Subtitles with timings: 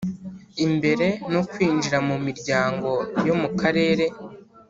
[0.65, 2.89] Imbere no kwinjira mu miryango
[3.27, 4.05] yo mu Karere.